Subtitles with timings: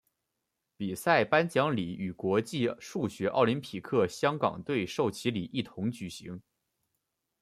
[0.77, 6.41] 比赛颁奖礼与国际数学奥林匹克香港队授旗礼一同举行。